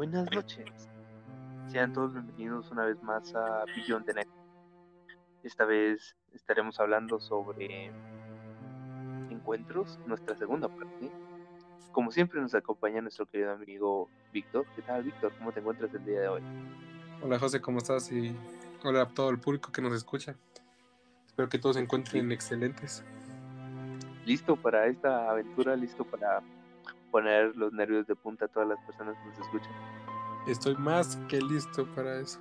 [0.00, 0.88] Buenas noches.
[1.68, 4.28] Sean todos bienvenidos una vez más a Beyond the Net.
[5.42, 7.92] Esta vez estaremos hablando sobre
[9.28, 11.12] encuentros, nuestra segunda parte.
[11.92, 14.64] Como siempre nos acompaña nuestro querido amigo Víctor.
[14.74, 15.34] ¿Qué tal, Víctor?
[15.36, 16.42] ¿Cómo te encuentras el día de hoy?
[17.20, 18.10] Hola, José, ¿cómo estás?
[18.10, 18.34] Y
[18.82, 20.34] hola a todo el público que nos escucha.
[21.26, 23.04] Espero que todos se encuentren excelentes.
[24.24, 26.40] Listo para esta aventura, listo para
[27.10, 29.72] poner los nervios de punta a todas las personas que nos escuchan.
[30.46, 32.38] Estoy más que listo para eso.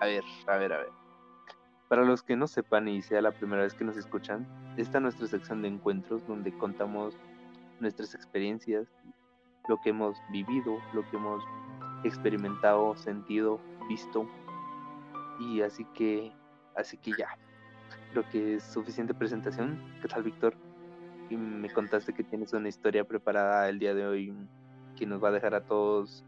[0.00, 1.00] A ver, a ver, a ver.
[1.88, 4.46] Para los que no sepan y sea la primera vez que nos escuchan,
[4.76, 7.16] esta es nuestra sección de encuentros donde contamos
[7.80, 8.86] nuestras experiencias,
[9.68, 11.42] lo que hemos vivido, lo que hemos
[12.04, 14.26] experimentado, sentido, visto.
[15.38, 16.32] Y así que,
[16.76, 17.36] así que ya.
[18.12, 19.78] Creo que es suficiente presentación.
[20.00, 20.54] ¿Qué tal, Víctor?
[21.30, 24.34] Y me contaste que tienes una historia preparada el día de hoy
[24.96, 26.24] que nos va a dejar a todos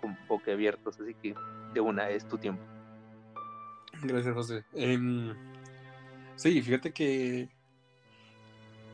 [0.00, 1.34] con boca abiertos, así que
[1.74, 2.62] de una es tu tiempo.
[4.02, 4.64] Gracias, José.
[4.72, 5.34] Em,
[6.36, 7.50] sí, fíjate que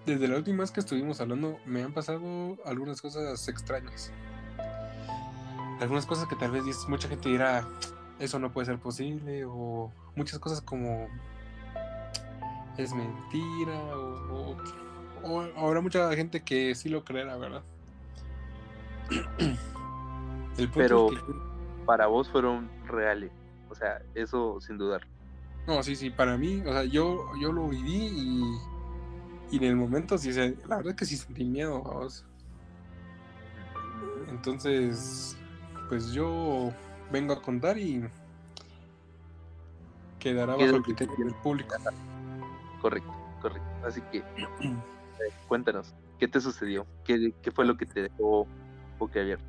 [0.04, 4.12] desde la última vez que estuvimos hablando me han pasado algunas cosas extrañas.
[5.80, 7.66] Algunas cosas que tal vez mucha gente dirá,
[8.18, 11.08] eso no puede ser posible, o muchas cosas como
[12.78, 14.56] es mentira, o,
[15.56, 17.62] habrá mucha gente que sí lo creerá, ¿verdad?
[20.74, 21.08] Pero
[21.84, 23.30] para vos fueron reales,
[23.70, 25.06] o sea, eso sin dudar.
[25.66, 28.58] No, sí, sí, para mí, o sea, yo, yo lo viví y,
[29.50, 32.24] y en el momento sí, la verdad es que sí sentí miedo a vos.
[34.28, 35.36] Entonces,
[35.88, 36.72] pues yo
[37.10, 38.04] vengo a contar y
[40.18, 41.74] quedará bajo el criterio del público.
[42.80, 43.68] Correcto, correcto.
[43.86, 44.22] Así que
[45.48, 46.86] cuéntanos, ¿qué te sucedió?
[47.04, 48.46] ¿Qué, ¿Qué, fue lo que te dejó
[48.98, 49.44] boquiabierto?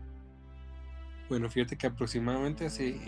[1.29, 2.99] Bueno, fíjate que aproximadamente hace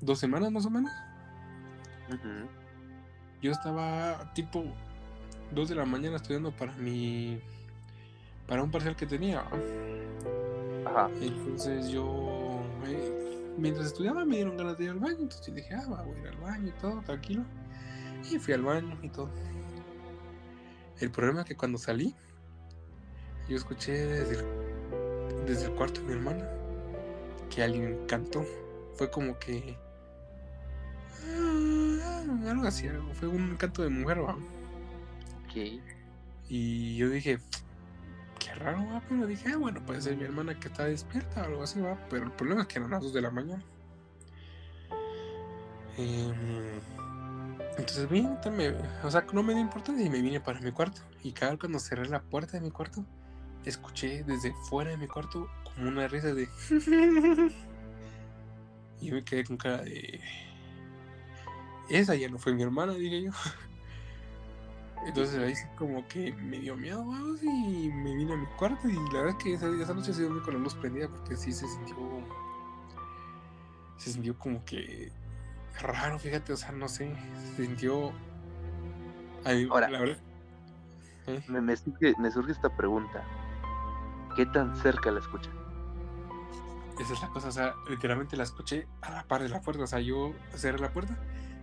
[0.00, 0.90] dos semanas más o menos.
[3.40, 4.64] Yo estaba tipo
[5.52, 7.40] dos de la mañana estudiando para mi
[8.46, 9.44] para un parcial que tenía.
[10.86, 11.10] Ajá.
[11.20, 12.62] Entonces yo
[13.58, 16.28] mientras estudiaba me dieron ganas de ir al baño, entonces dije, ah, voy a ir
[16.28, 17.44] al baño y todo, tranquilo.
[18.30, 19.30] Y fui al baño y todo.
[21.00, 22.14] El problema es que cuando salí,
[23.48, 26.48] yo escuché desde el, desde el cuarto de mi hermana
[27.50, 28.44] que alguien cantó.
[28.94, 29.76] Fue como que.
[31.24, 34.36] Ah, algo así, fue un canto de mujer, ¿va?
[35.44, 35.80] Ok.
[36.48, 37.38] Y yo dije,
[38.38, 39.02] qué raro, ¿va?
[39.08, 41.98] Pero dije, ah, bueno, puede ser mi hermana que está despierta o algo así, ¿va?
[42.10, 43.62] Pero el problema es que eran las 2 de la mañana.
[45.96, 46.80] Eh,
[47.78, 48.36] entonces bien,
[49.04, 51.00] o sea, no me dio importancia y me vine para mi cuarto.
[51.22, 53.04] Y cada vez cuando cerré la puerta de mi cuarto,
[53.64, 56.48] escuché desde fuera de mi cuarto como una risa de...
[59.00, 60.20] y me quedé con cara de...
[61.88, 63.30] Esa ya no fue mi hermana, dije yo.
[65.06, 68.88] Entonces ahí como que me dio miedo, vamos, y me vine a mi cuarto.
[68.88, 71.36] Y la verdad es que esa, esa noche se dormí con la luz prendida porque
[71.36, 71.96] sí se sintió...
[73.98, 75.12] Se sintió como que
[75.78, 77.14] raro, fíjate, o sea, no sé,
[77.56, 78.12] se sintió...
[79.70, 80.18] Ahora, la verdad,
[81.26, 81.42] ¿eh?
[81.48, 83.22] me, surge, me, surge, esta pregunta.
[84.36, 85.50] ¿Qué tan cerca la escuché?
[86.98, 89.84] Esa es la cosa, o sea, literalmente la escuché a la par de la puerta,
[89.84, 91.16] o sea, yo cerré la puerta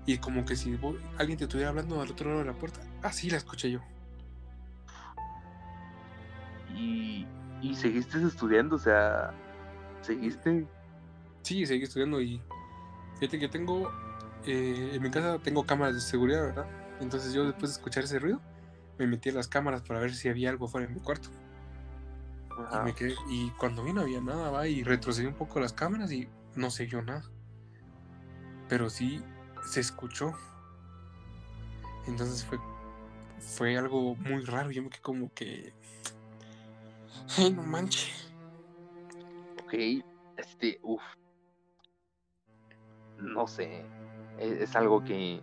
[0.06, 0.80] y como que si
[1.18, 3.82] alguien te estuviera hablando al otro lado de la puerta, así la escuché yo.
[6.74, 7.28] ¿Y,
[7.62, 8.78] y seguiste estudiando?
[8.78, 9.34] O sea,
[10.02, 10.66] ¿seguiste?
[11.42, 12.42] Sí, seguí estudiando y
[13.20, 13.92] fíjate que tengo
[14.46, 16.68] eh, en mi casa tengo cámaras de seguridad, ¿verdad?
[17.02, 18.42] Entonces yo después de escuchar ese ruido,
[18.98, 21.30] me metí a las cámaras para ver si había algo fuera de mi cuarto.
[23.30, 26.70] Y, cuando vi no había nada, va, y retrocedí un poco las cámaras y no
[26.70, 27.24] se vio nada.
[28.70, 29.22] Pero sí
[29.66, 30.34] se escuchó.
[32.08, 32.60] Entonces fue,
[33.40, 34.72] fue algo muy raro.
[34.72, 35.74] Yo me quedé como que.
[37.38, 38.32] Ay, no manches.
[39.64, 39.74] Ok,
[40.38, 41.02] este, uff.
[43.18, 43.84] No sé
[44.38, 45.42] es, algo que,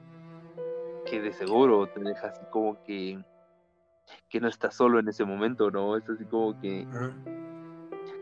[1.07, 3.23] que de seguro te deja así como que,
[4.29, 5.97] que no estás solo en ese momento, ¿no?
[5.97, 6.87] Es así como que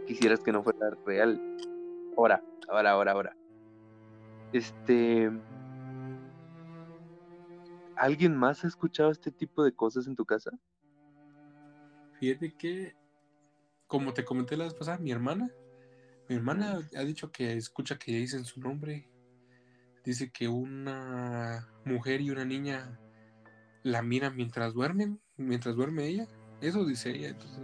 [0.06, 1.40] quisieras que no fuera real.
[2.16, 3.36] Ahora, ahora, ahora, ahora.
[4.52, 5.30] Este...
[7.96, 10.50] ¿Alguien más ha escuchado este tipo de cosas en tu casa?
[12.18, 12.94] Fíjate que,
[13.86, 15.50] como te comenté la vez pasada, mi hermana,
[16.28, 19.09] mi hermana ha dicho que escucha que dicen su nombre
[20.04, 22.98] dice que una mujer y una niña
[23.82, 26.26] la miran mientras duermen, mientras duerme ella.
[26.60, 27.28] Eso dice ella.
[27.28, 27.62] Entonces,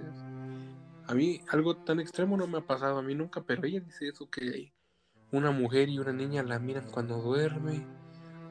[1.08, 4.08] A mí algo tan extremo no me ha pasado a mí nunca, pero ella dice
[4.08, 4.72] eso que
[5.30, 7.86] una mujer y una niña la miran cuando duerme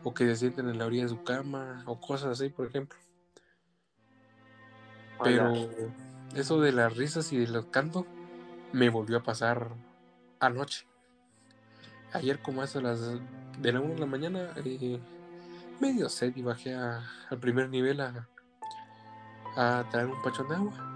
[0.04, 2.98] o que se sienten en la orilla de su cama o cosas así, por ejemplo.
[5.24, 5.54] Pero
[6.36, 8.06] eso de las risas y de los cantos
[8.72, 9.72] me volvió a pasar
[10.40, 10.86] anoche.
[12.16, 13.02] Ayer como eso las
[13.60, 15.00] de la 1 de la mañana eh,
[15.82, 18.28] medio sed y bajé al primer nivel a,
[19.58, 20.92] a traer un pachón de agua.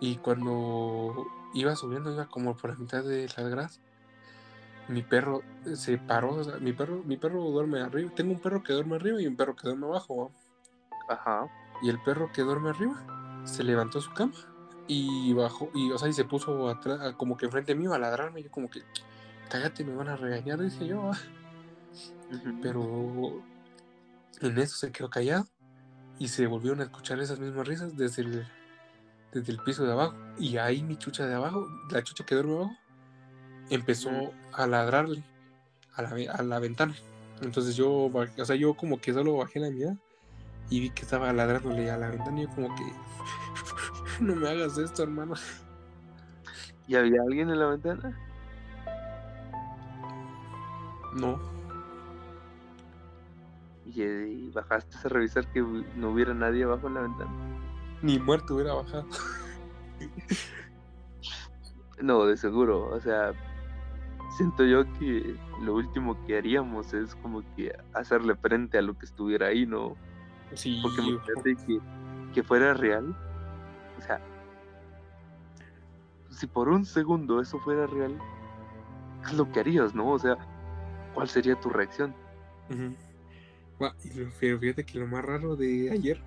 [0.00, 3.80] Y cuando iba subiendo, iba como por la mitad de las grasas.
[4.88, 5.42] Mi perro
[5.74, 8.10] se paró, mi perro, mi perro duerme arriba.
[8.14, 10.32] Tengo un perro que duerme arriba y un perro que duerme abajo.
[11.08, 11.48] Ajá.
[11.82, 14.34] Y el perro que duerme arriba se levantó su cama
[14.88, 18.42] y bajó, y o sea, y se puso atrás, como que enfrente mío a ladrarme.
[18.42, 18.82] Yo como que,
[19.48, 21.10] cállate, me van a regañar, dije yo.
[22.62, 23.42] Pero
[24.40, 25.46] en eso se quedó callado
[26.18, 28.46] y se volvieron a escuchar esas mismas risas desde el,
[29.32, 30.14] desde el piso de abajo.
[30.38, 32.76] Y ahí mi chucha de abajo, la chucha que duerme abajo,
[33.70, 34.10] empezó
[34.52, 35.22] a ladrarle
[35.94, 36.94] a la, a la ventana.
[37.42, 39.96] Entonces yo, o sea, yo como que solo bajé la mirada
[40.70, 42.84] y vi que estaba ladrándole a la ventana y yo como que
[44.20, 45.34] no me hagas esto, hermano.
[46.86, 48.27] ¿Y había alguien en la ventana?
[51.14, 51.38] No.
[53.86, 55.60] ¿Y, bajaste a revisar que
[55.96, 57.30] no hubiera nadie abajo en la ventana?
[58.02, 59.06] Ni muerto hubiera bajado.
[62.00, 62.88] no, de seguro.
[62.90, 63.32] O sea,
[64.36, 69.06] siento yo que lo último que haríamos es como que hacerle frente a lo que
[69.06, 69.96] estuviera ahí, ¿no?
[70.54, 70.80] Sí.
[70.82, 71.80] Porque me que,
[72.34, 73.16] que fuera real.
[73.98, 74.20] O sea,
[76.30, 78.16] si por un segundo eso fuera real,
[79.24, 80.10] es lo que harías, ¿no?
[80.10, 80.36] O sea,
[81.18, 82.14] ¿cuál sería tu reacción?
[84.38, 86.20] pero fíjate que lo más raro de ayer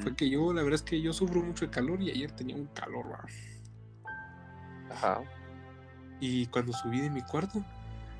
[0.00, 2.54] fue que yo, la verdad es que yo sufro mucho de calor y ayer tenía
[2.54, 3.06] un calor,
[4.90, 5.22] Ajá.
[6.20, 7.64] Y cuando subí de mi cuarto,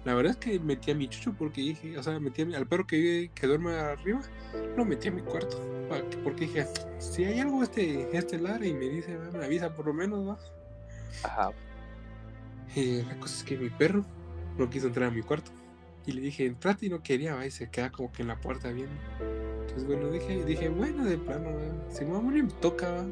[0.05, 2.85] la verdad es que metí a mi chucho porque dije, o sea, metí al perro
[2.85, 4.21] que, que duerme arriba,
[4.77, 5.61] lo metí a mi cuarto.
[6.25, 6.67] Porque dije,
[6.99, 10.39] si hay algo este, este lar y me dice, me avisa por lo menos, ¿va?
[11.23, 11.53] Ajá.
[12.75, 14.05] Eh, la cosa es que mi perro
[14.59, 15.51] no quiso entrar a mi cuarto.
[16.07, 17.47] Y le dije, entrate y no quería, ¿va?
[17.47, 18.95] y se queda como que en la puerta viendo.
[19.61, 21.51] Entonces, bueno, dije, dije bueno, de plano,
[21.91, 23.07] si me me toca, ¿va?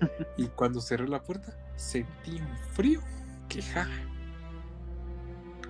[0.36, 3.00] y cuando cerré la puerta, sentí un frío
[3.48, 3.88] que ja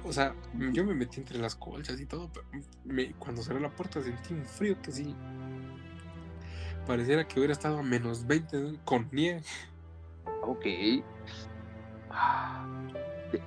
[0.04, 0.34] o sea,
[0.72, 2.46] yo me metí entre las colchas y todo, pero
[2.84, 5.14] me, cuando cerré la puerta sentí un frío que sí.
[6.86, 9.42] Pareciera que hubiera estado a menos 20 con nieve.
[10.42, 10.66] Ok.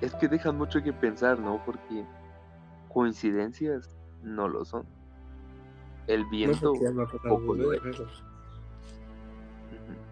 [0.00, 1.62] Es que dejan mucho que pensar, ¿no?
[1.64, 2.04] Porque
[2.88, 4.86] coincidencias no lo son.
[6.06, 6.72] El viento.
[6.92, 7.82] No poco lo es.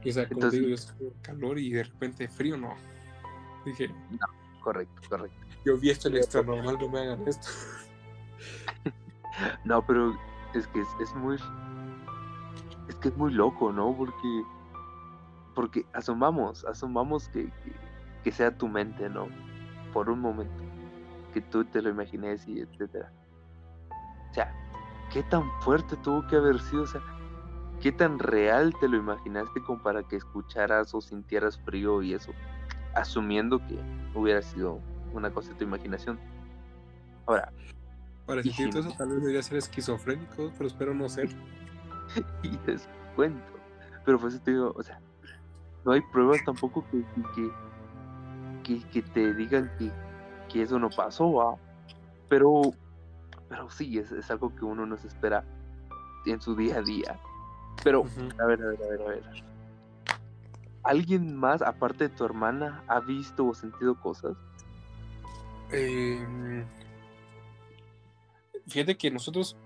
[0.08, 2.74] O sea, como Entonces, digo, yo calor y de repente frío, no.
[3.64, 3.88] Dije.
[3.88, 4.26] No,
[4.62, 5.36] correcto, correcto.
[5.64, 7.48] Yo vi esto en extra normal, no me hagan esto.
[9.64, 10.16] no, pero
[10.54, 11.36] es que es, muy.
[12.88, 13.96] Es que es muy loco, ¿no?
[13.96, 14.42] Porque.
[15.54, 17.50] Porque asomamos, asomamos que,
[18.22, 19.26] que, sea tu mente, ¿no?
[19.96, 20.62] Por un momento.
[21.32, 23.10] Que tú te lo imagines y etcétera.
[24.30, 24.54] O sea,
[25.10, 26.82] ¿qué tan fuerte tuvo que haber sido?
[26.82, 27.00] O sea,
[27.80, 32.32] ¿qué tan real te lo imaginaste como para que escucharas o sintieras frío y eso?
[32.94, 33.78] Asumiendo que
[34.14, 34.80] hubiera sido
[35.14, 36.20] una cosa de tu imaginación.
[37.24, 37.50] Ahora.
[38.26, 41.30] Para decir eso tal vez debería ser esquizofrénico, pero espero no ser.
[42.42, 43.50] y es cuento.
[44.04, 45.00] Pero pues te digo, o sea,
[45.86, 46.98] no hay pruebas tampoco que,
[47.34, 47.50] que,
[48.66, 49.90] que, te digan que,
[50.48, 51.58] que, eso no pasó,
[52.28, 52.72] Pero,
[53.48, 55.44] pero sí, es, es, algo que uno no se espera
[56.26, 57.20] en su día a día.
[57.84, 58.04] Pero,
[58.40, 59.22] a ver, a ver, a ver, a ver.
[60.82, 64.36] ¿Alguien más, aparte de tu hermana, ha visto o sentido cosas?
[65.72, 66.64] Eh,
[68.68, 69.56] fíjate que nosotros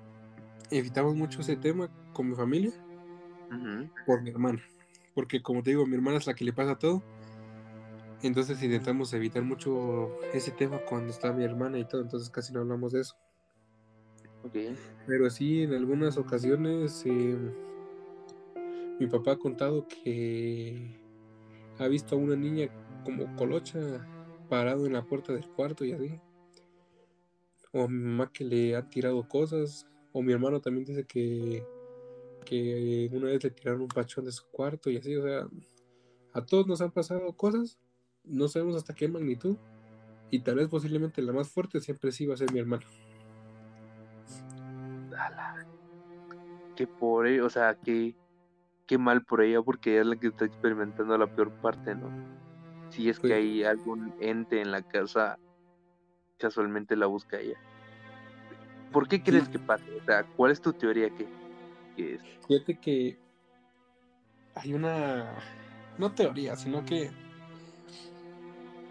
[0.71, 2.73] evitamos mucho ese tema con mi familia
[4.07, 4.63] por mi hermana.
[5.15, 7.03] Porque como te digo, mi hermana es la que le pasa todo.
[8.23, 12.03] Entonces intentamos evitar mucho ese tema cuando está mi hermana y todo.
[12.03, 13.17] Entonces casi no hablamos de eso.
[15.07, 17.37] Pero sí, en algunas ocasiones eh,
[18.99, 20.99] mi papá ha contado que
[21.79, 22.69] ha visto a una niña
[23.05, 24.07] como colocha
[24.49, 26.21] parado en la puerta del cuarto y así.
[27.73, 29.87] O a mi mamá que le ha tirado cosas.
[30.13, 31.65] O mi hermano también dice que,
[32.45, 35.17] que una vez le tiraron un pachón de su cuarto y así.
[35.17, 35.49] O sea,
[36.33, 37.79] a todos nos han pasado cosas.
[38.25, 39.57] No sabemos hasta qué magnitud.
[40.31, 42.87] Y tal vez posiblemente la más fuerte siempre sí va a ser mi hermano.
[46.77, 48.15] Que por, o sea, que,
[48.87, 52.09] qué mal por ella porque ella es la que está experimentando la peor parte, ¿no?
[52.91, 55.39] Si es que Pues hay algún ente en la casa,
[56.39, 57.59] casualmente la busca ella.
[58.93, 59.53] ¿Por qué crees Sí.
[59.53, 59.85] que pasa?
[60.01, 61.27] O sea, ¿cuál es tu teoría que,
[61.97, 62.23] que es?
[62.49, 63.19] Fíjate que
[64.55, 65.35] hay una,
[65.99, 67.11] no teoría, sino que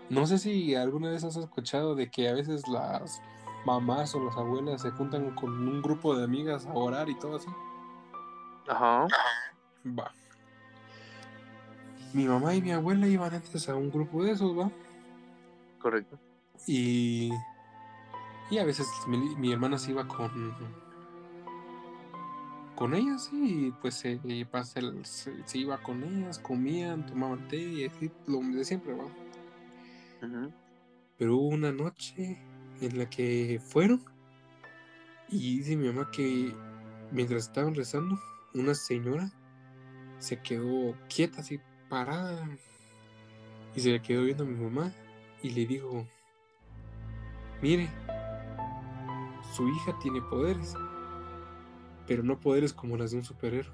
[0.09, 3.21] no sé si alguna vez has escuchado de que a veces las
[3.65, 7.35] mamás o las abuelas se juntan con un grupo de amigas a orar y todo
[7.37, 7.47] así.
[8.67, 9.07] Ajá,
[9.85, 10.11] Va.
[12.13, 14.71] Mi mamá y mi abuela iban antes a un grupo de esos, va.
[15.79, 16.17] correcto.
[16.67, 17.31] Y,
[18.49, 20.55] y a veces mi, mi hermana se iba con
[22.79, 24.21] con ellas y pues se,
[25.03, 29.03] se, se iba con ellas, comían, tomaban té y así, lo de siempre, va.
[31.17, 32.37] Pero hubo una noche
[32.81, 34.03] en la que fueron
[35.29, 36.53] y dice mi mamá que
[37.11, 38.19] mientras estaban rezando,
[38.53, 39.31] una señora
[40.17, 41.59] se quedó quieta, así
[41.89, 42.49] parada,
[43.75, 44.91] y se le quedó viendo a mi mamá
[45.41, 46.05] y le dijo,
[47.61, 47.89] mire,
[49.53, 50.73] su hija tiene poderes,
[52.07, 53.73] pero no poderes como las de un superhéroe.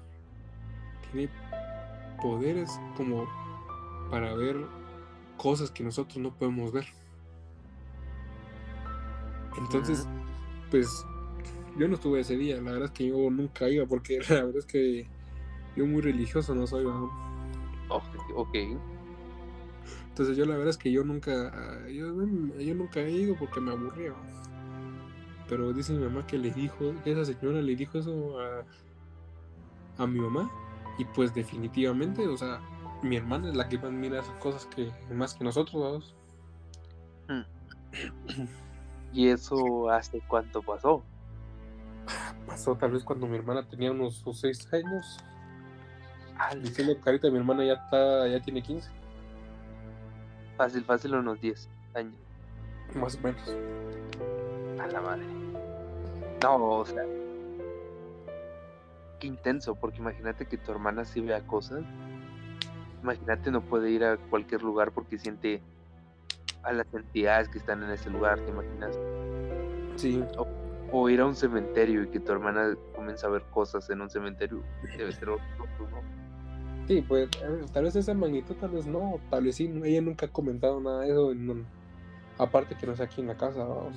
[1.10, 1.30] Tiene
[2.20, 3.26] poderes como
[4.10, 4.56] para ver
[5.36, 6.86] cosas que nosotros no podemos ver.
[9.58, 10.06] Entonces,
[10.70, 11.04] pues
[11.78, 14.56] yo no estuve ese día, la verdad es que yo nunca iba porque la verdad
[14.58, 15.06] es que
[15.76, 17.10] yo muy religioso no soy, ¿va?
[18.34, 18.56] Ok,
[20.08, 22.06] entonces yo la verdad es que yo nunca yo,
[22.58, 24.14] yo nunca he ido porque me aburría.
[25.46, 28.64] Pero dice mi mamá que le dijo, que esa señora le dijo eso a,
[30.02, 30.50] a mi mamá
[30.98, 32.60] y pues definitivamente, o sea,
[33.02, 36.14] mi hermana es la que más mira esas cosas que más que nosotros, ¿vamos?
[39.12, 41.02] ¿Y eso hace cuánto pasó?
[42.46, 45.18] Pasó tal vez cuando mi hermana tenía unos 6 años.
[46.38, 48.90] Ah, Diciendo que ahorita mi hermana ya está, ya tiene 15,
[50.56, 52.14] Fácil, fácil, unos 10 años.
[52.94, 53.56] más o menos.
[54.80, 55.24] A la madre.
[56.42, 57.04] No, o sea.
[59.18, 61.82] Qué intenso, porque imagínate que tu hermana sí vea cosas.
[63.06, 65.62] Imagínate no puede ir a cualquier lugar porque siente
[66.64, 68.98] a las entidades que están en ese lugar, ¿te imaginas?
[69.94, 70.24] Sí,
[70.90, 74.10] O ir a un cementerio y que tu hermana comienza a ver cosas en un
[74.10, 74.60] cementerio.
[74.98, 76.86] Debe ser horrible, ¿no?
[76.88, 79.72] sí, pues eh, tal vez esa magnitud, tal vez no, tal vez sí.
[79.84, 81.66] Ella nunca ha comentado nada de eso, en un-
[82.38, 83.96] aparte que no sea aquí en la casa, vamos.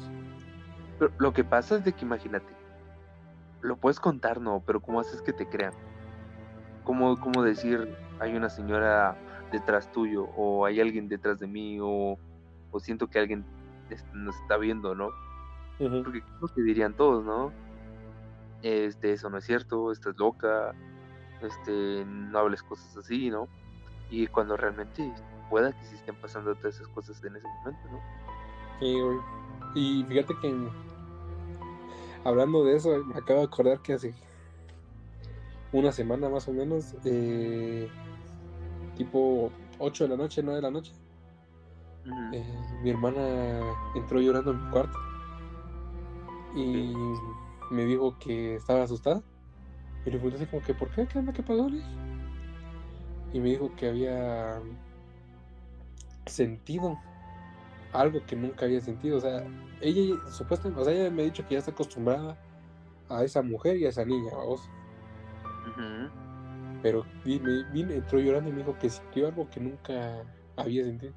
[1.00, 2.54] Pero lo que pasa es de que imagínate,
[3.62, 5.74] lo puedes contar, no, pero ¿cómo haces que te crean?
[6.84, 9.18] ¿Cómo, cómo decir, hay una señora
[9.52, 12.18] detrás tuyo, o hay alguien detrás de mí, o,
[12.72, 13.46] o siento que alguien
[14.14, 15.10] nos está viendo, ¿no?
[15.80, 16.04] Ujú.
[16.04, 17.52] Porque es lo que dirían todos, ¿no?
[18.62, 20.74] Este, eso no es cierto, estás loca,
[21.42, 23.48] este, no hables cosas así, ¿no?
[24.10, 25.12] Y cuando realmente
[25.50, 28.00] pueda que se estén pasando todas esas cosas en ese momento, ¿no?
[28.80, 29.18] Sí, güey.
[29.76, 30.70] Y fíjate que
[32.24, 34.14] hablando de eso, me acabo de acordar que hace
[35.72, 37.90] una semana más o menos, eh,
[39.00, 40.92] tipo 8 de la noche, 9 de la noche,
[42.34, 42.44] eh,
[42.84, 43.62] mi hermana
[43.96, 45.00] entró llorando en mi cuarto
[46.54, 46.94] y
[47.72, 49.24] me dijo que estaba asustada.
[50.06, 51.08] Y le pregunté así como que, ¿por qué?
[51.08, 51.32] ¿Qué onda?
[51.32, 51.70] ¿Qué pasó?
[53.32, 54.62] Y me dijo que había
[56.26, 56.98] sentido
[57.94, 59.18] algo que nunca había sentido.
[59.18, 59.46] O sea,
[59.80, 62.38] ella supuestamente, o sea, ella me ha dicho que ya está acostumbrada
[63.08, 64.70] a esa mujer y a esa niña, vamos.
[65.68, 66.29] Ujú.
[66.82, 70.24] Pero vi- me, vino- entró llorando y me dijo que sintió algo que nunca
[70.56, 71.14] había sentido.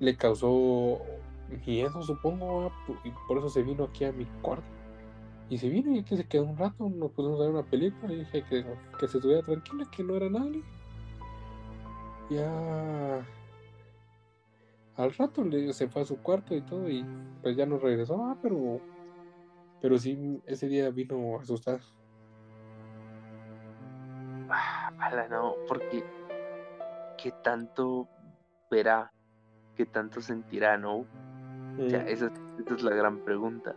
[0.00, 1.00] Le causó
[1.66, 2.72] miedo, supongo,
[3.04, 4.64] y por eso se vino aquí a mi cuarto.
[5.48, 8.12] Y se vino y aquí se quedó un rato, nos pusimos a ver una película
[8.12, 8.64] y dije que,
[8.98, 10.62] que se estuviera tranquila, que no era dije.
[12.30, 13.26] Ya
[14.96, 17.04] al rato se fue a su cuarto y todo y
[17.42, 18.80] pues ya no regresó, ah, pero
[19.80, 21.80] pero sí ese día vino asustada.
[25.00, 26.04] Ala, no, porque
[27.18, 28.08] ¿qué tanto
[28.70, 29.12] verá?
[29.76, 30.98] ¿Qué tanto sentirá, no?
[31.78, 32.32] O sea, esa, es-
[32.64, 33.74] esa es la gran pregunta.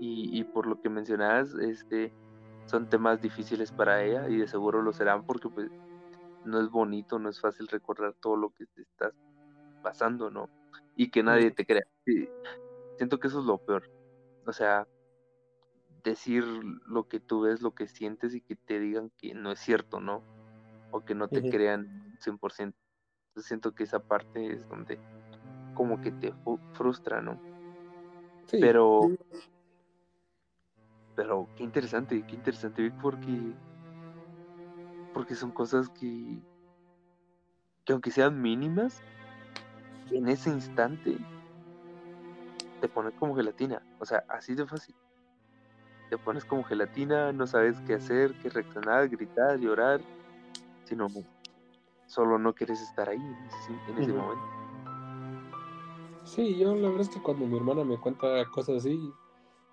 [0.00, 2.12] Y, y por lo que mencionabas, este,
[2.66, 5.70] son temas difíciles para ella y de seguro lo serán porque pues
[6.44, 9.12] no es bonito, no es fácil recordar todo lo que te estás
[9.82, 10.48] pasando, ¿no?
[10.96, 11.84] Y que nadie te crea.
[12.04, 12.28] Sí,
[12.96, 13.90] siento que eso es lo peor.
[14.46, 14.86] O sea,
[16.04, 19.60] decir lo que tú ves, lo que sientes y que te digan que no es
[19.60, 20.22] cierto, ¿no?
[20.90, 21.50] O que no te Ujú.
[21.50, 21.88] crean
[22.20, 22.76] 100%.
[23.30, 25.00] Entonces siento que esa parte es donde
[25.72, 26.32] como que te
[26.72, 27.40] frustra, ¿no?
[28.46, 29.10] sí, Pero,
[31.16, 33.56] pero qué interesante, qué interesante, Vic, porque
[35.12, 36.40] porque son cosas que,
[37.84, 39.00] que aunque sean mínimas,
[40.10, 41.16] en ese instante
[42.80, 43.80] te pones como gelatina.
[44.00, 44.94] O sea, así de fácil.
[46.10, 50.00] Te pones como gelatina, no sabes qué hacer, qué reaccionar, gritar, llorar,
[50.84, 51.08] sino
[52.06, 54.44] solo no quieres estar ahí en ese, momento.
[56.24, 59.12] Sí, yo la verdad es que cuando mi hermana me cuenta cosas así,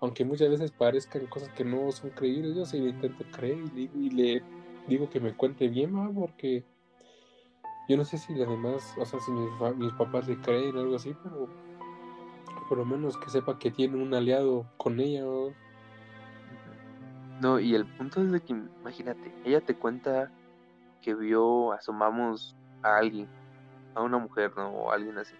[0.00, 4.10] aunque muchas veces parezcan cosas que no son creíbles, yo sí le intento creer y,
[4.10, 4.42] le
[4.88, 6.64] digo que me cuente bien, porque
[7.88, 10.96] yo no sé si las demás, o sea, si mis, papás le creen o algo
[10.96, 11.48] así, pero
[12.68, 15.22] por lo menos que sepa que tiene un aliado con ella.
[15.22, 15.52] No,
[17.60, 20.30] y el punto es de que, imagínate, ella te cuenta
[21.00, 23.28] que vio, asomamos a alguien,
[23.94, 24.68] a una mujer, ¿no?
[24.68, 25.34] O a alguien así.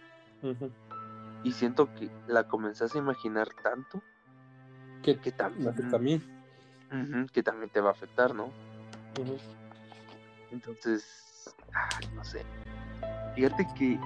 [1.45, 4.03] Y siento que la comenzás a imaginar tanto
[5.03, 6.23] que, que también,
[7.33, 8.51] que también te va a afectar, ¿no?
[10.51, 11.55] Entonces,
[12.15, 12.45] no sé.
[13.35, 13.99] Fíjate que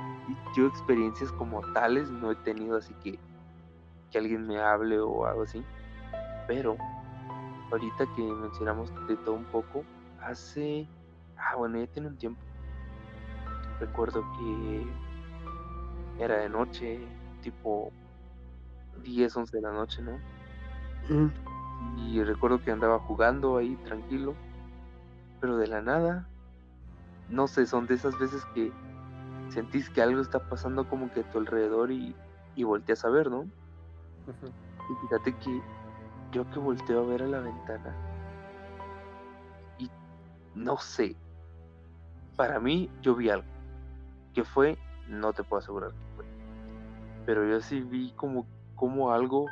[0.56, 3.18] yo experiencias como tales no he tenido así que
[4.10, 5.64] que alguien me hable o algo así.
[6.46, 6.76] Pero
[7.70, 9.84] ahorita que mencionamos de todo un poco,
[10.22, 10.86] hace
[11.36, 12.40] ah bueno ya tiene un tiempo.
[13.80, 14.86] Recuerdo que
[16.18, 16.98] era de noche,
[17.42, 17.92] tipo
[19.02, 20.18] 10, 11 de la noche, ¿no?
[21.98, 24.34] Y recuerdo que andaba jugando ahí tranquilo,
[25.40, 26.26] pero de la nada,
[27.28, 28.72] no sé, son de esas veces que
[29.50, 32.14] sentís que algo está pasando como que a tu alrededor y,
[32.56, 33.44] y volteas a ver, ¿no?
[34.26, 35.62] Y fíjate que
[36.32, 37.94] yo que volteo a ver a la ventana
[39.78, 39.90] y
[40.54, 41.16] no sé,
[42.36, 43.46] para mí yo vi algo.
[44.34, 44.78] que fue?
[45.08, 46.24] No te puedo asegurar que fue.
[47.24, 49.46] Pero yo sí vi como, como algo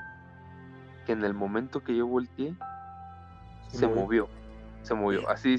[1.06, 2.54] que en el momento que yo volteé,
[3.68, 4.28] se, movió.
[4.82, 5.56] Se movió, así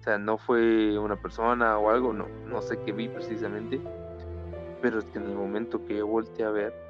[0.00, 3.80] O sea, no fue una persona o algo, no, no sé qué vi precisamente.
[4.80, 6.85] Pero es que en el momento que yo volteé a ver,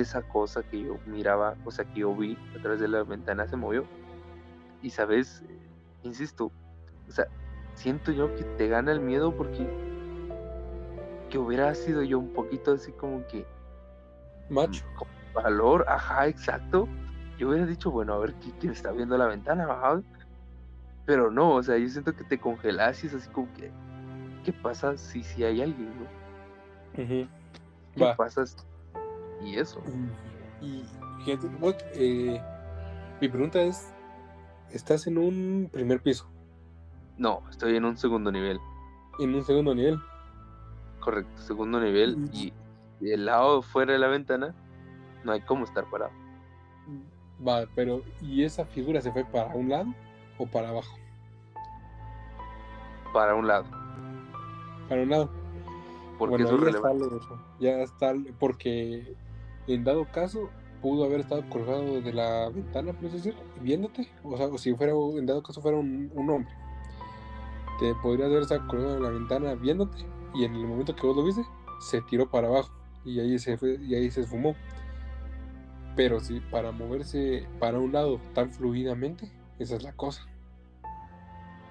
[0.00, 3.46] esa cosa que yo miraba, o sea, que yo vi a través de la ventana
[3.46, 3.84] se movió.
[4.82, 5.42] Y sabes,
[6.02, 6.50] insisto,
[7.08, 7.26] o sea,
[7.74, 9.66] siento yo que te gana el miedo porque
[11.30, 13.46] que hubiera sido yo un poquito así como que
[14.48, 14.84] macho
[15.32, 16.88] valor, ajá, exacto.
[17.38, 20.02] Yo hubiera dicho, bueno, a ver quién está viendo la ventana, ajá.
[21.06, 23.70] Pero no, o sea, yo siento que te congelas y es así como que,
[24.44, 26.06] ¿qué pasa si, si hay alguien, no?
[27.94, 28.44] ¿Qué pasa?
[29.42, 29.80] Y eso.
[30.60, 30.84] Y,
[31.24, 31.48] fíjate,
[31.94, 32.40] eh,
[33.20, 33.92] mi pregunta es,
[34.70, 36.28] ¿estás en un primer piso?
[37.16, 38.58] No, estoy en un segundo nivel.
[39.18, 39.98] ¿En un segundo nivel?
[41.00, 42.28] Correcto, segundo nivel.
[42.32, 42.52] Y
[43.00, 44.54] el lado fuera de la ventana
[45.24, 46.12] no hay cómo estar parado.
[47.46, 49.94] Va, pero ¿y esa figura se fue para un lado
[50.38, 50.96] o para abajo?
[53.12, 53.64] Para un lado.
[54.88, 55.30] Para un lado.
[56.18, 56.92] Porque bueno, ya está,
[57.58, 59.16] ya está, porque
[59.66, 60.50] en dado caso
[60.82, 64.92] pudo haber estado colgado de la ventana, puedes decir, viéndote, o sea, o si fuera,
[64.92, 66.52] en dado caso fuera un, hombre,
[67.80, 69.96] te podría haber estado colgado de la ventana viéndote
[70.34, 71.42] y en el momento que vos lo viste,
[71.80, 72.70] se tiró para abajo
[73.04, 74.54] y ahí se fue, y ahí se esfumó.
[75.96, 80.26] Pero si para moverse para un lado tan fluidamente, esa es la cosa.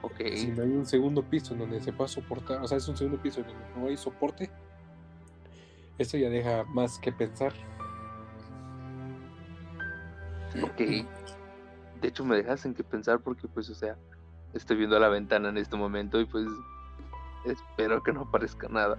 [0.02, 0.22] Ok.
[0.36, 2.98] Si no hay un segundo piso en donde se pueda soportar, o sea, es un
[2.98, 4.50] segundo piso en donde no hay soporte,
[5.98, 7.54] esto ya deja más que pensar.
[10.62, 10.78] Ok.
[12.02, 13.98] De hecho, me dejas en que pensar porque, pues, o sea,
[14.54, 16.48] estoy viendo a la ventana en este momento y, pues,
[17.46, 18.98] espero que no aparezca nada.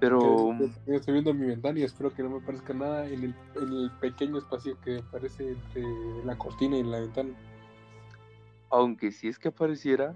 [0.00, 0.56] Pero.
[0.86, 4.76] estoy viendo mi ventana y espero que no me parezca nada en el, pequeño espacio
[4.80, 5.84] que aparece entre
[6.24, 7.30] la cortina y la ventana.
[8.70, 10.12] Aunque si es que apareciera.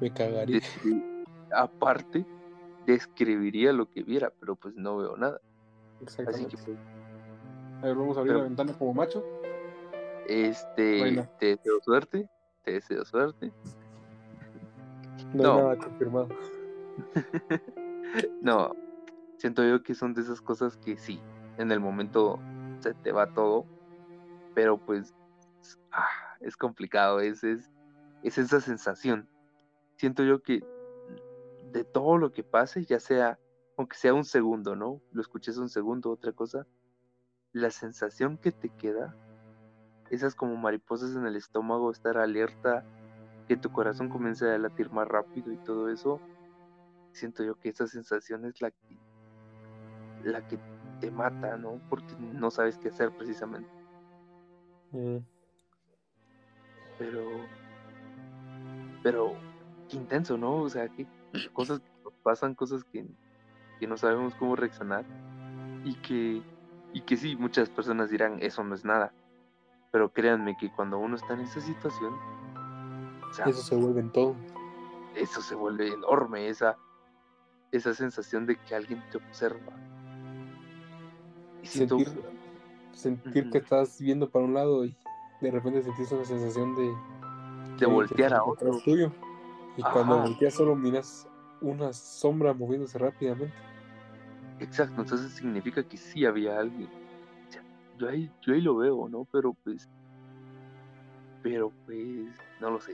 [0.00, 0.60] Me cagaría.
[1.54, 2.26] aparte,
[2.86, 5.40] describiría lo que viera, pero pues no veo nada.
[6.00, 6.56] Exactamente.
[6.56, 6.76] Pues,
[7.82, 9.24] a ver, vamos a abrir la ventana como macho.
[10.26, 11.28] Este.
[11.38, 12.28] Te deseo suerte.
[12.64, 13.52] Te deseo suerte.
[15.32, 15.52] No, no.
[15.52, 16.28] hay nada confirmado.
[18.42, 18.74] no,
[19.36, 21.20] siento yo que son de esas cosas que sí,
[21.58, 22.38] en el momento
[22.80, 23.66] se te va todo,
[24.54, 25.14] pero pues
[25.92, 26.08] ah,
[26.40, 27.70] es complicado, es, es,
[28.22, 29.28] es esa sensación.
[29.96, 30.64] Siento yo que
[31.72, 33.38] de todo lo que pase, ya sea,
[33.76, 35.00] aunque sea un segundo, ¿no?
[35.12, 36.66] Lo escuches un segundo, otra cosa,
[37.56, 39.16] la sensación que te queda,
[40.10, 42.84] esas como mariposas en el estómago, estar alerta,
[43.48, 46.20] que tu corazón comience a latir más rápido y todo eso,
[47.12, 48.98] siento yo que esa sensación es la que,
[50.22, 50.58] la que
[51.00, 51.80] te mata, ¿no?
[51.88, 53.70] Porque no sabes qué hacer precisamente.
[54.92, 55.16] Mm.
[56.98, 57.22] Pero,
[59.02, 59.32] Pero
[59.88, 60.56] qué intenso, ¿no?
[60.56, 61.06] O sea, que
[61.54, 61.80] cosas
[62.22, 63.06] pasan, cosas que,
[63.80, 65.06] que no sabemos cómo reaccionar
[65.84, 66.42] y que,
[66.96, 69.12] y que sí, muchas personas dirán, eso no es nada.
[69.92, 72.14] Pero créanme que cuando uno está en esa situación,
[73.44, 74.34] eso se vuelve en todo.
[75.14, 76.78] Eso se vuelve enorme, esa,
[77.70, 79.74] esa sensación de que alguien te observa.
[81.62, 82.08] Y sentir,
[82.92, 84.96] sentir que estás viendo para un lado y
[85.42, 88.78] de repente sentís una sensación de, de voltear a otro.
[88.82, 89.12] Tuyo.
[89.76, 91.28] Y cuando volteas solo miras
[91.60, 93.75] una sombra moviéndose rápidamente.
[94.58, 96.88] Exacto, entonces significa que sí había alguien.
[97.98, 99.26] yo ahí, yo ahí lo veo, ¿no?
[99.30, 99.88] Pero pues,
[101.42, 102.92] pero pues, no lo sé.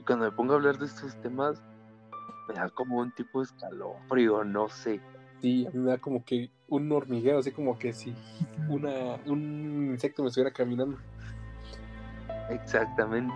[0.00, 1.62] Y cuando me pongo a hablar de estos temas,
[2.48, 5.00] me da como un tipo de escalofrío, no sé.
[5.42, 8.14] Sí, a mí me da como que un hormigueo, así como que si
[8.68, 10.98] una, un insecto me estuviera caminando.
[12.50, 13.34] Exactamente.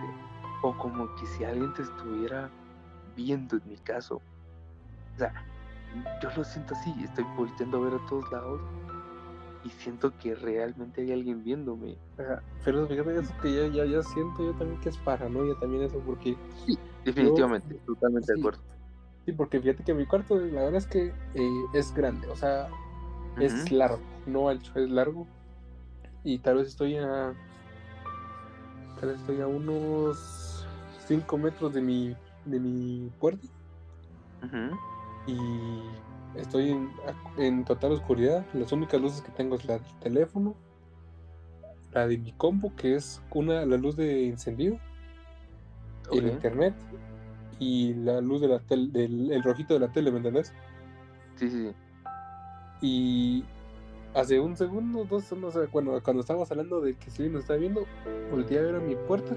[0.63, 2.49] O como que si alguien te estuviera
[3.15, 4.21] viendo en mi caso.
[5.15, 5.33] O sea,
[6.21, 8.61] yo lo siento así, estoy volteando a ver a todos lados
[9.63, 11.97] y siento que realmente hay alguien viéndome.
[12.63, 15.99] pero fíjate eso que ya, ya, ya, siento yo también que es paranoia también eso,
[16.05, 16.35] porque...
[16.65, 18.61] Sí, definitivamente, totalmente de acuerdo.
[19.25, 22.69] Sí, porque fíjate que mi cuarto, la verdad es que eh, es grande, o sea,
[23.39, 25.27] es largo, no ancho, es largo.
[26.23, 27.33] Y tal vez estoy a...
[28.99, 30.67] Tal vez estoy a unos
[31.07, 33.47] 5 metros de mi, de mi puerta.
[35.27, 35.37] Y
[36.35, 36.77] Estoy
[37.37, 38.45] en, total oscuridad.
[38.53, 40.55] Las únicas luces que tengo es la del teléfono,
[41.91, 44.77] la de mi compu, que es una la luz de encendido,
[46.11, 46.73] el internet
[47.59, 50.53] y la luz de la del el rojito de la tele, ¿me entendés?
[51.35, 51.73] Sí, sí.
[52.81, 53.43] Y
[54.13, 57.55] hace un segundo, dos, no sé, bueno, cuando estábamos hablando de que si nos está
[57.55, 57.85] viendo,
[58.31, 59.35] volteé a ver a mi puerta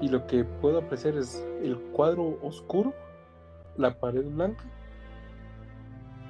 [0.00, 2.92] y lo que puedo apreciar es el cuadro oscuro,
[3.76, 4.64] la pared blanca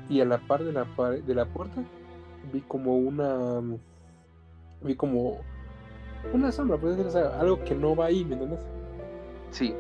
[0.09, 1.83] y a la par de la, de la puerta
[2.53, 3.61] vi como una
[4.83, 5.41] vi como
[6.33, 8.61] una sombra pues, algo que no va ahí ¿me entiendes?
[9.51, 9.75] sí.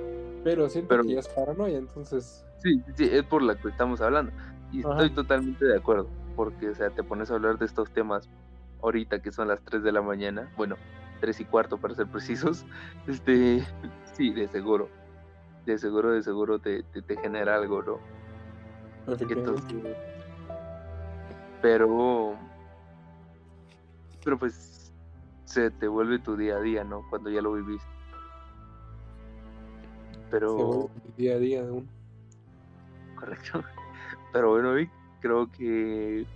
[0.44, 4.32] Pero siento que ya es paranoia entonces sí sí es por la que estamos hablando.
[4.70, 8.28] Y estoy totalmente de acuerdo porque o sea te pones a hablar de estos temas
[8.82, 10.76] ahorita que son las 3 de la mañana bueno
[11.20, 12.64] 3 y cuarto para ser precisos
[13.08, 13.64] este
[14.12, 14.88] sí de seguro
[15.66, 17.98] de seguro de seguro te, te, genera algo no
[19.06, 19.96] entonces
[21.60, 22.36] pero
[24.24, 24.92] pero pues
[25.44, 27.02] se te vuelve tu día a día, ¿no?
[27.08, 27.88] Cuando ya lo viviste.
[30.30, 31.88] Pero día a día de uno.
[33.16, 33.64] Correcto.
[34.32, 34.90] Pero bueno, Vic,
[35.20, 36.26] creo que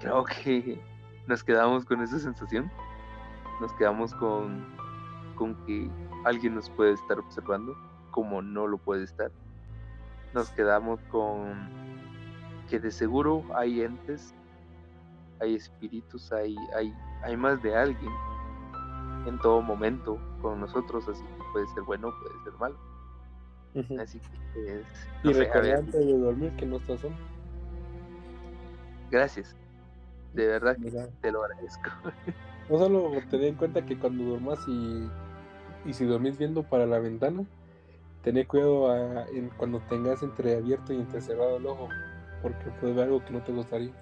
[0.00, 0.80] creo que
[1.26, 2.70] nos quedamos con esa sensación.
[3.60, 4.64] Nos quedamos con
[5.34, 5.90] con que
[6.24, 7.76] alguien nos puede estar observando
[8.10, 9.30] como no lo puede estar.
[10.32, 11.85] Nos quedamos con
[12.66, 14.34] que de seguro hay entes,
[15.40, 18.12] hay espíritus, hay, hay, hay más de alguien
[19.26, 22.76] en todo momento con nosotros, así que puede ser bueno, puede ser malo.
[24.00, 24.18] Así
[24.54, 24.86] que es,
[25.22, 27.16] y recordar de dormir que no estás solo.
[29.10, 29.54] Gracias.
[30.32, 31.90] De verdad que te lo agradezco.
[32.68, 35.08] No solo ten en cuenta que cuando duermas y,
[35.84, 37.44] y si dormís viendo para la ventana,
[38.22, 41.88] ten cuidado en, cuando tengas entreabierto y entrecerrado el ojo,
[42.42, 43.92] porque puede ver algo que no te gustaría.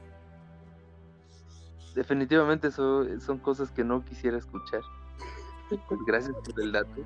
[1.95, 4.83] Definitivamente eso, son cosas que no quisiera escuchar.
[5.89, 7.03] Pues gracias por el dato.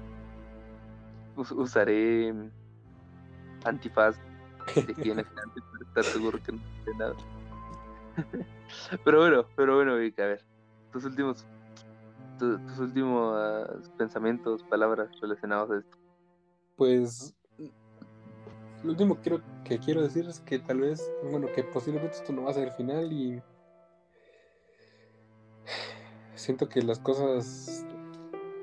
[1.37, 2.35] usaré
[3.65, 4.17] antifaz
[4.75, 7.15] de quien para estar seguro que no sé nada.
[9.05, 10.45] pero bueno, pero bueno, Vic, a ver,
[10.93, 11.47] tus últimos
[12.39, 15.99] tus últimos pensamientos, palabras relacionados a esto.
[16.77, 17.35] Pues
[18.83, 22.33] lo último que quiero, que quiero decir es que tal vez, bueno, que posiblemente esto
[22.33, 23.43] no va a ser el final y
[26.35, 27.85] siento que las cosas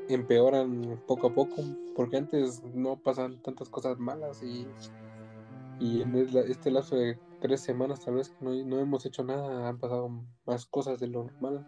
[0.08, 1.62] empeoran poco a poco,
[1.96, 4.68] porque antes no pasan tantas cosas malas y,
[5.80, 9.80] y en este lapso de tres semanas tal vez no, no hemos hecho nada, han
[9.80, 10.10] pasado
[10.46, 11.68] más cosas de lo normal.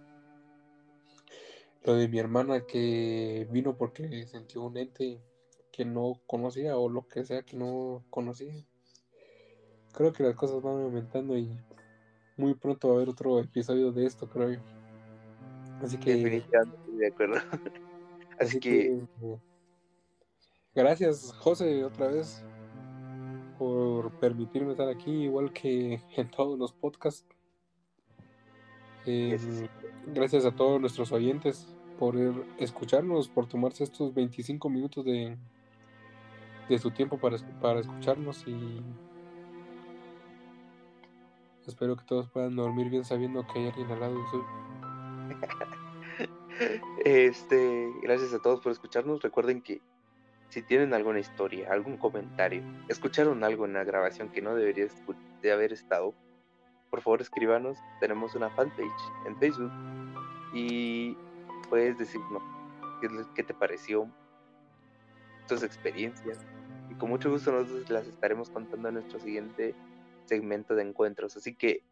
[1.83, 5.21] Lo de mi hermana que vino porque sintió un ente
[5.77, 8.51] que no conocía o lo que sea que no conocía.
[9.93, 11.55] Creo que las cosas van aumentando y
[12.35, 14.59] muy pronto va a haber otro episodio de esto, creo yo.
[15.83, 16.15] Así que.
[16.15, 17.35] de acuerdo.
[18.39, 19.01] Así, que...
[20.73, 22.43] Gracias, José, otra vez,
[23.59, 27.27] por permitirme estar aquí, igual que en todos los podcasts.
[29.05, 29.67] Em,
[30.07, 31.67] gracias a todos nuestros oyentes
[31.99, 32.15] por
[32.57, 35.37] escucharnos, por tomarse estos 25 minutos de,
[36.69, 38.81] de su tiempo para, para escucharnos y
[41.65, 44.15] espero que todos puedan dormir bien sabiendo que hay alguien al lado.
[47.05, 49.21] Este, gracias a todos por escucharnos.
[49.21, 49.79] Recuerden que
[50.49, 54.87] si tienen alguna historia, algún comentario, escucharon algo en la grabación que no debería
[55.41, 56.15] de haber estado,
[56.89, 57.77] por favor escríbanos.
[57.99, 58.89] Tenemos una fanpage
[59.25, 59.71] en Facebook
[60.53, 61.15] y
[61.69, 62.41] puedes decirnos
[63.35, 64.09] qué te pareció,
[65.47, 66.39] tus experiencias.
[66.99, 69.75] Con mucho gusto nosotros las estaremos contando en nuestro siguiente
[70.25, 71.37] segmento de encuentros.
[71.37, 71.83] Así que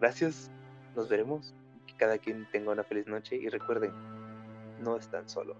[0.00, 0.50] gracias,
[0.96, 1.54] nos veremos.
[1.86, 3.92] Que cada quien tenga una feliz noche y recuerden,
[4.82, 5.58] no están solos.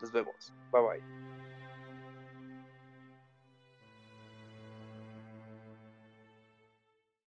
[0.00, 0.52] Nos vemos.
[0.72, 1.29] Bye bye.